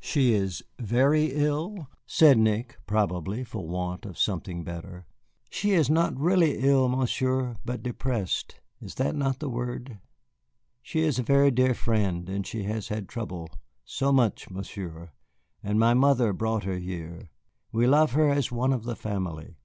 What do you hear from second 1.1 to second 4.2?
ill?" said Nick, probably for want of